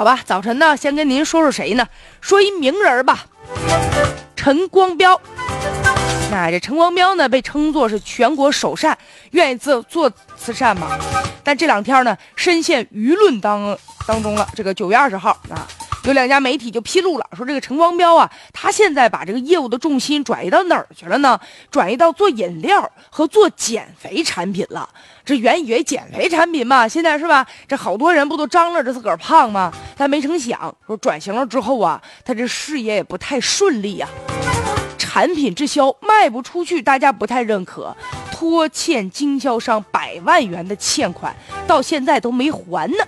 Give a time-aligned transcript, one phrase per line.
[0.00, 1.86] 好吧，早晨呢，先跟您说说谁呢？
[2.22, 3.26] 说一名人吧，
[4.34, 5.20] 陈光标。
[6.30, 8.96] 那这陈光标呢，被称作是全国首善，
[9.32, 10.98] 愿意做做慈善嘛。
[11.44, 13.76] 但这两天呢，深陷舆论当
[14.06, 14.48] 当中了。
[14.54, 15.68] 这个九月二十号啊。
[16.04, 21.38] 有两家媒体就披露了，说这个陈光标啊，他现在把这个业务的重心转移到哪儿去了呢？
[21.70, 24.88] 转移到做饮料和做减肥产品了。
[25.24, 27.46] 这原以为减肥产品嘛，现在是吧？
[27.68, 29.70] 这好多人不都张罗着自个儿胖吗？
[29.96, 34.08] 但没成想，说转型了之后啊，他这事业也不太顺利呀。
[34.96, 37.94] 产品滞销，卖不出去，大家不太认可，
[38.32, 41.34] 拖欠经销商百万元的欠款，
[41.66, 43.04] 到现在都没还呢。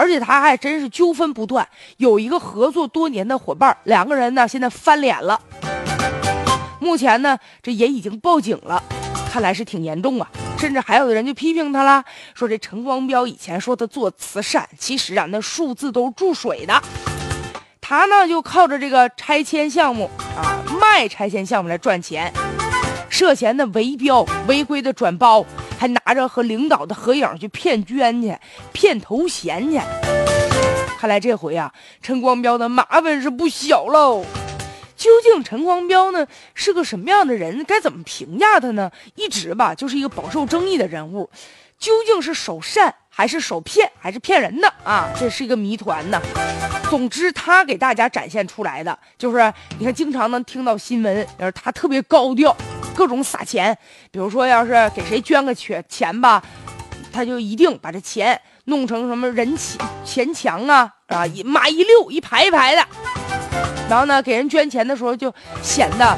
[0.00, 1.68] 而且他还真是纠纷不断，
[1.98, 5.38] 有一个合作多年的伙伴，两个人呢现在翻脸了。
[6.78, 8.82] 目前呢，这也已经报警了，
[9.30, 10.26] 看来是挺严重啊。
[10.56, 16.82] 甚至还有的人就批评他了，说这陈光标以前说他做慈善，其实啊那数字都注水的。
[17.82, 22.32] 他呢就靠着这个拆迁项目啊，卖拆迁项目来赚钱，
[23.10, 25.44] 涉嫌的围标、违规的转包。
[25.80, 28.36] 还拿着和领导的合影去骗捐去，
[28.70, 29.80] 骗头衔去。
[30.98, 34.22] 看来这回啊，陈光标的麻烦是不小喽。
[34.94, 37.64] 究竟陈光标呢是个什么样的人？
[37.64, 38.92] 该怎么评价他呢？
[39.14, 41.30] 一直吧就是一个饱受争议的人物。
[41.78, 45.08] 究竟是守善还是守骗还是骗人的啊？
[45.18, 46.20] 这是一个谜团呢。
[46.90, 52.54] 总之，他给大家展现出来的就是，你看经常能听到新闻，就是他特别高调。
[53.00, 53.74] 各种撒钱，
[54.10, 56.42] 比如说，要是给谁捐个钱钱吧，
[57.10, 62.86] 他就一定把这钱弄成什么人钱钱墙啊啊，一马一溜一排一排的。
[63.88, 66.14] 然后呢，给人捐钱的时候就显得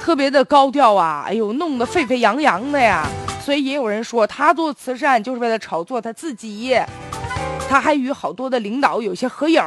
[0.00, 3.06] 特别的高调啊，哎呦，弄得沸沸扬扬的呀。
[3.44, 6.74] 所以也有人说，他做慈善就是为了炒作他自己。
[7.68, 9.62] 他还与好多的领导有些合影。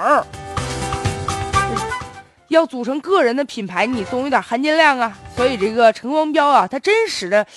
[2.49, 5.17] 要组成个人的品牌，你总有点含金量啊。
[5.35, 7.47] 所以这个陈光标啊，他真实的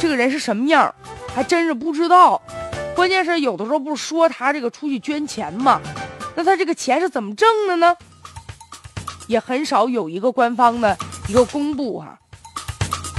[0.00, 0.92] 这个人是什么样，
[1.34, 2.42] 还真是不知道。
[2.94, 5.80] 关键是有的时候不是说他这个出去捐钱吗？
[6.34, 7.96] 那他这个钱是怎么挣的呢？
[9.28, 10.96] 也很少有一个官方的
[11.28, 12.18] 一个公布哈。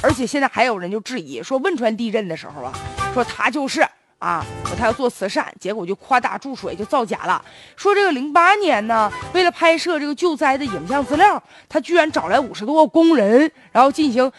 [0.01, 2.73] 而且现在还有人就质疑说，汶川地震的时候啊，
[3.13, 3.88] 说他就是。
[4.19, 7.41] 啊，说他要做慈善，结果就夸大注水，就造假了。
[7.78, 14.29] 说这个零八年呢，为了拍摄这个救灾的影像资料，他居然找来五十多个工人，然后进行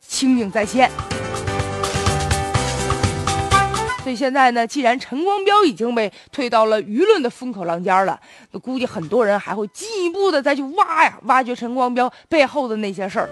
[0.00, 0.90] 情景再现。
[4.02, 8.18] 所以现在呢，既然陈光标已经被推到了舆论的风口浪尖了，
[8.52, 13.28] 那估计很多人还会进一步的再去挖呀，挖掘陈光标背后的那些事儿。